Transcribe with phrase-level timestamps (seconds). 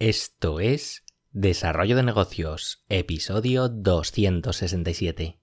[0.00, 5.39] Esto es Desarrollo de Negocios, episodio 267.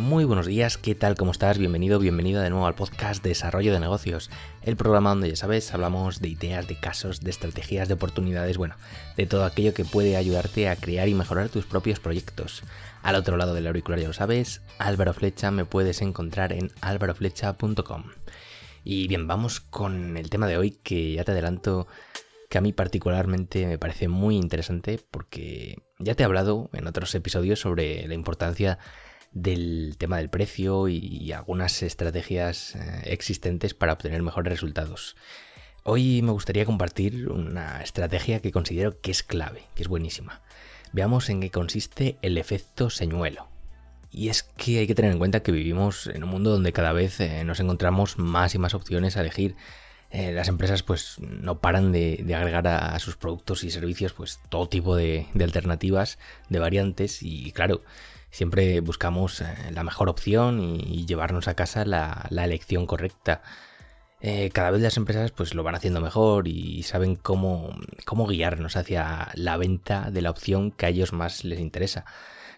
[0.00, 1.14] Muy buenos días, ¿qué tal?
[1.14, 1.58] ¿Cómo estás?
[1.58, 4.30] Bienvenido, bienvenida de nuevo al podcast Desarrollo de Negocios,
[4.62, 8.76] el programa donde ya sabes, hablamos de ideas, de casos, de estrategias, de oportunidades, bueno,
[9.18, 12.62] de todo aquello que puede ayudarte a crear y mejorar tus propios proyectos.
[13.02, 18.04] Al otro lado del auricular ya lo sabes, Álvaro Flecha me puedes encontrar en álvaroflecha.com.
[18.82, 21.88] Y bien, vamos con el tema de hoy que ya te adelanto
[22.48, 27.14] que a mí particularmente me parece muy interesante porque ya te he hablado en otros
[27.14, 28.78] episodios sobre la importancia
[29.32, 35.16] del tema del precio y algunas estrategias eh, existentes para obtener mejores resultados.
[35.82, 40.42] Hoy me gustaría compartir una estrategia que considero que es clave, que es buenísima
[40.92, 43.48] veamos en qué consiste el efecto señuelo.
[44.10, 46.92] Y es que hay que tener en cuenta que vivimos en un mundo donde cada
[46.92, 49.54] vez eh, nos encontramos más y más opciones a elegir.
[50.10, 54.68] Eh, las empresas pues no paran de, agregar a, sus productos y servicios pues todo
[54.68, 57.82] tipo de, alternativas, de variantes y claro,
[58.30, 63.42] siempre buscamos eh, la mejor opción y, llevarnos a casa la elección correcta.
[64.22, 68.76] Eh, cada vez las empresas pues lo van haciendo mejor y saben cómo, cómo guiarnos
[68.76, 72.04] hacia la venta de la opción que a ellos más les interesa,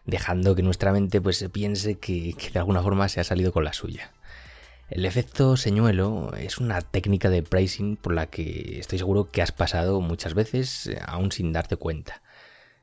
[0.04, 3.64] dejando que nuestra mente pues piense que, que de alguna forma se ha salido con
[3.64, 4.10] la suya.
[4.90, 9.52] El efecto señuelo es una técnica de pricing por la que estoy seguro que has
[9.52, 12.22] pasado muchas veces eh, aún sin darte cuenta.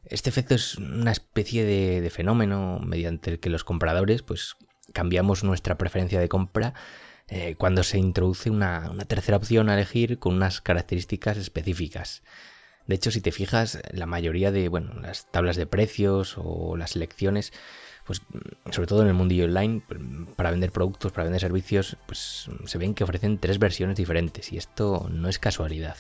[0.05, 4.55] Este efecto es una especie de, fenómeno mediante el que los compradores pues
[4.93, 6.73] cambiamos nuestra preferencia de compra
[7.27, 12.23] eh, cuando se introduce una, tercera opción a elegir con unas características específicas.
[12.87, 16.91] De hecho, si te fijas, la mayoría de bueno, las tablas de precios o las
[16.91, 17.53] selecciones,
[18.03, 18.23] pues
[18.71, 19.83] sobre todo en el mundillo online,
[20.35, 24.57] para vender productos, para vender servicios, pues se ven que ofrecen tres versiones diferentes y
[24.57, 25.97] esto no es casualidad.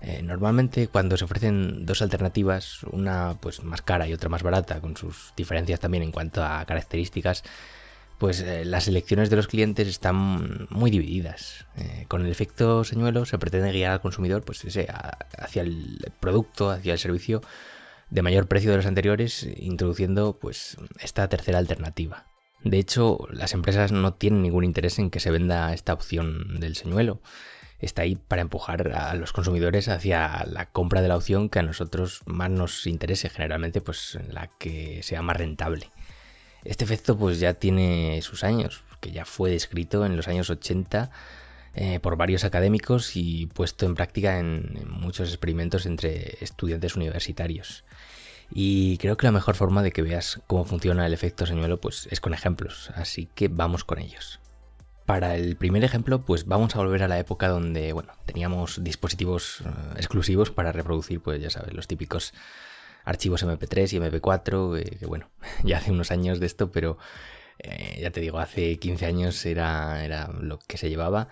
[0.00, 4.80] Eh, normalmente cuando se ofrecen dos alternativas, una pues más cara y otra más barata,
[4.80, 7.42] con sus diferencias también en cuanto a características,
[8.18, 11.66] pues eh, las elecciones de los clientes están muy divididas.
[11.76, 14.64] Eh, con el efecto señuelo se pretende guiar al consumidor pues,
[15.38, 17.42] hacia el producto, hacia el servicio
[18.10, 22.26] de mayor precio de los anteriores, introduciendo pues, esta tercera alternativa.
[22.64, 26.74] De hecho, las empresas no tienen ningún interés en que se venda esta opción del
[26.74, 27.20] señuelo.
[27.80, 31.62] Está ahí para empujar a los consumidores hacia la compra de la opción que a
[31.62, 35.90] nosotros más nos interese, generalmente pues la que sea más rentable.
[36.64, 41.10] Este efecto pues ya tiene sus años, que ya fue descrito en los años 80
[41.74, 47.84] eh, por varios académicos y puesto en práctica en, muchos experimentos entre estudiantes universitarios.
[48.50, 52.08] Y creo que la mejor forma de que veas cómo funciona el efecto señuelo pues
[52.10, 54.40] es con ejemplos, así que vamos con ellos.
[55.08, 59.62] Para el primer ejemplo, pues vamos a volver a la época donde, bueno, teníamos dispositivos
[59.62, 62.34] eh, exclusivos para reproducir, pues ya sabes, los típicos
[63.06, 65.30] archivos MP3 y MP4, eh, que bueno,
[65.64, 66.98] ya hace unos años de esto, pero
[67.58, 71.28] eh, ya te digo, hace 15 años era, era lo que se llevaba.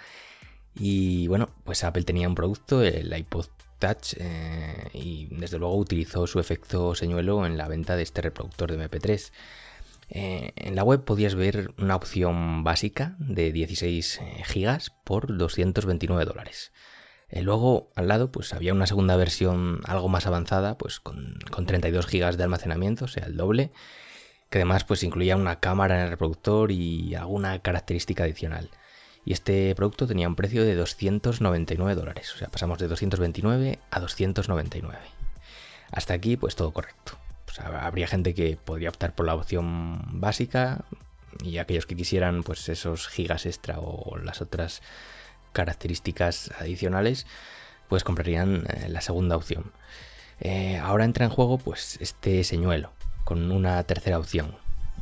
[0.75, 3.45] Y bueno, pues Apple tenía un producto, el iPod
[3.79, 4.15] Touch,
[4.95, 9.33] y desde luego utilizó su efecto señuelo en la venta de este reproductor de MP3.
[10.09, 14.21] En la web podías ver una opción básica de 16
[14.55, 16.73] GB por 229 dólares.
[17.29, 22.07] Eh, luego, al lado, pues había una segunda versión algo más avanzada, pues con, 32
[22.07, 23.73] GB de almacenamiento, o sea, el doble,
[24.51, 28.71] que además pues incluía una cámara en el reproductor y alguna característica adicional.
[29.25, 34.01] Y este producto tenía un precio de 299 dólares, o sea, pasamos de 229 a
[34.01, 34.99] 299.
[35.91, 37.19] Hasta aquí, pues todo correcto.
[37.59, 40.85] Habría gente que podría optar por la opción básica
[41.43, 44.83] y aquellos que quisieran pues esos gigas extra o las otras
[45.53, 47.27] características adicionales,
[47.89, 49.73] pues comprarían eh, la segunda opción.
[50.41, 52.93] Eh, ahora entra en juego pues este señuelo
[53.25, 54.57] con una tercera opción.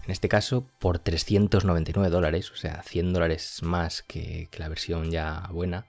[0.05, 5.49] En este caso por 399 dólares, o sea 100 dólares más que, la versión ya
[5.51, 5.87] buena,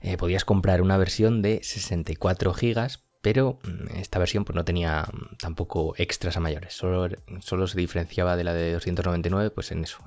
[0.00, 5.02] eh, podías comprar una versión de 64 gigas, pero mm, esta versión pues no tenía
[5.02, 9.84] mm, tampoco extras a mayores, solo, solo se diferenciaba de la de 299 pues en
[9.84, 9.98] eso,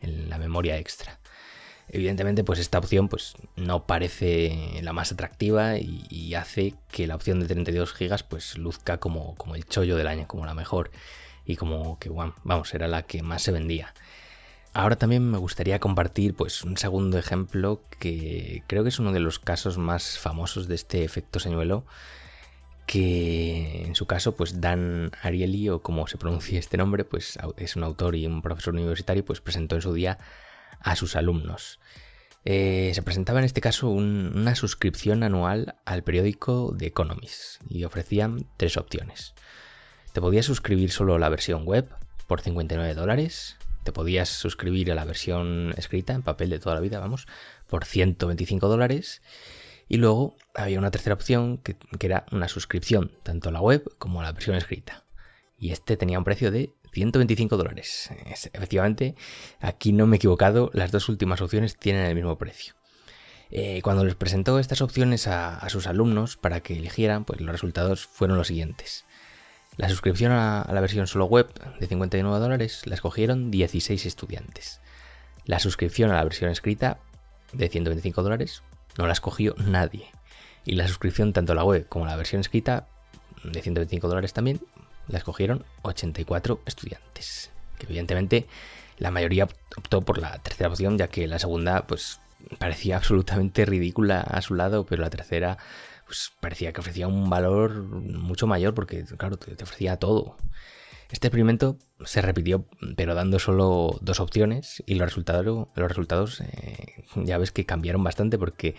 [0.00, 1.20] en la memoria extra.
[1.88, 7.38] Evidentemente, pues esta opción pues, no parece la más atractiva y, hace que la opción
[7.38, 10.90] de 32 GB pues luzca como, como el chollo del año, como la mejor
[11.44, 13.94] y como que, bueno, vamos, era la que más se vendía.
[14.74, 19.20] Ahora también me gustaría compartir pues un segundo ejemplo que creo que es uno de
[19.20, 21.84] los casos más famosos de este efecto señuelo
[22.92, 27.74] que en su caso, pues Dan Ariely, o como se pronuncia este nombre, pues es
[27.74, 30.18] un autor y un profesor universitario, pues presentó en su día
[30.78, 31.80] a sus alumnos.
[32.44, 38.46] Eh, se presentaba en este caso una suscripción anual al periódico The Economist y ofrecían
[38.58, 39.32] tres opciones.
[40.12, 41.88] Te podías suscribir solo a la versión web
[42.26, 46.82] por 59 dólares, te podías suscribir a la versión escrita en papel de toda la
[46.82, 47.26] vida, vamos,
[47.68, 49.22] por 125 dólares
[49.92, 54.20] y luego había una tercera opción que, era una suscripción tanto a la web como
[54.20, 55.04] a la versión escrita.
[55.58, 58.08] Y este tenía un precio de 125 dólares.
[58.54, 59.16] Efectivamente,
[59.60, 62.72] aquí no me he equivocado, las dos últimas opciones tienen el mismo precio.
[63.50, 68.06] Eh, cuando les presentó estas opciones a, sus alumnos para que eligieran, pues los resultados
[68.06, 69.04] fueron los siguientes.
[69.76, 74.80] La suscripción a, la versión solo web de 59 dólares la escogieron 16 estudiantes.
[75.44, 76.98] La suscripción a la versión escrita
[77.52, 78.62] de 125 dólares
[78.98, 80.06] no la escogió nadie.
[80.64, 82.86] Y la suscripción tanto la web como la versión escrita
[83.42, 84.60] de 125 dólares también
[85.08, 87.50] la escogieron 84 estudiantes.
[87.78, 88.46] Que evidentemente
[88.98, 92.20] la mayoría optó por la tercera opción, ya que la segunda pues
[92.58, 95.58] parecía absolutamente ridícula a su lado, pero la tercera
[96.06, 100.36] pues parecía que ofrecía un valor mucho mayor porque claro, te, ofrecía todo.
[101.12, 101.76] Este experimento
[102.06, 102.64] se repitió,
[102.96, 108.02] pero dando solo dos opciones y los resultados, los resultados eh, ya ves que cambiaron
[108.02, 108.74] bastante porque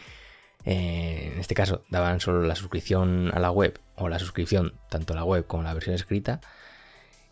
[0.65, 5.13] eh, en este caso daban solo la suscripción a la web o la suscripción tanto
[5.13, 6.41] a la web como a la versión escrita.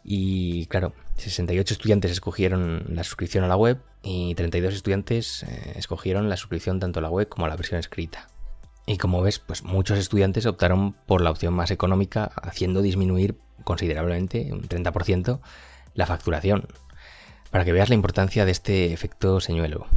[0.04, 6.30] Y claro, 68 estudiantes escogieron la suscripción a la web y 32 estudiantes eh, escogieron
[6.30, 8.28] la suscripción tanto a la web como a la versión escrita.
[8.86, 14.50] Y como ves, pues muchos estudiantes optaron por la opción más económica, haciendo disminuir considerablemente,
[14.52, 15.40] un 30%,
[15.94, 16.68] la facturación.
[17.52, 19.88] Para que veas la importancia de este efecto señuelo.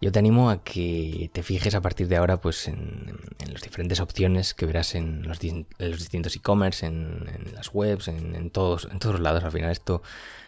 [0.00, 3.18] Yo te animo a que te fijes a partir de ahora pues, en,
[3.50, 8.98] las diferentes opciones que verás en los, distintos e-commerce, en, las webs, en, todos, en
[8.98, 9.44] todos lados.
[9.44, 10.02] Al final esto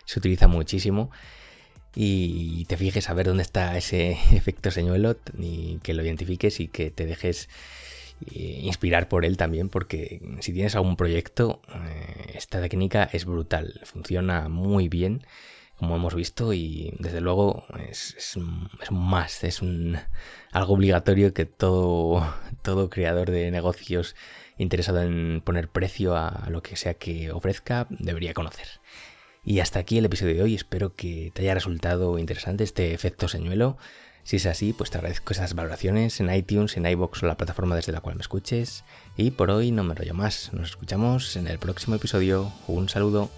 [0.04, 1.10] se utiliza muchísimo.
[1.98, 6.68] Y te fijes a ver dónde está ese efecto señuelo y que lo identifiques y
[6.68, 7.48] que te dejes
[8.26, 13.80] eh, inspirar por él también, porque si tienes algún proyecto, eh, esta técnica es brutal,
[13.84, 15.24] funciona muy bien
[15.76, 19.98] como hemos visto, y desde luego es, es, un, más, es un,
[20.52, 22.26] algo obligatorio que todo,
[22.62, 24.16] todo creador de negocios
[24.58, 28.66] interesado en poner precio a lo que sea que ofrezca debería conocer.
[29.48, 33.28] Y hasta aquí el episodio de hoy, espero que te haya resultado interesante este efecto
[33.28, 33.78] señuelo.
[34.24, 37.76] Si es así, pues te agradezco esas valoraciones en iTunes, en iBox o la plataforma
[37.76, 38.82] desde la cual me escuches.
[39.16, 40.52] Y por hoy no me rollo más.
[40.52, 42.52] Nos escuchamos en el próximo episodio.
[42.66, 43.30] Un saludo.